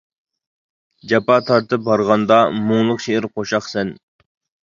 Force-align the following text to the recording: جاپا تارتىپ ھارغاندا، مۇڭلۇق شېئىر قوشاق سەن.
جاپا 1.09 1.35
تارتىپ 1.49 1.89
ھارغاندا، 1.91 2.39
مۇڭلۇق 2.71 3.03
شېئىر 3.09 3.27
قوشاق 3.35 3.67
سەن. 3.75 3.93